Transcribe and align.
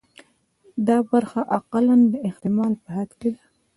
دا 0.87 0.97
برخه 1.11 1.41
اقلاً 1.57 1.97
د 2.11 2.15
احتمال 2.27 2.73
په 2.83 2.87
حد 2.95 3.09
کې 3.19 3.29
ده. 3.35 3.41